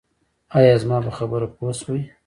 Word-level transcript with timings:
ایا 0.57 0.73
زما 0.81 0.97
په 1.05 1.11
خبره 1.17 1.47
پوه 1.55 1.71
شوئ؟ 1.81 2.01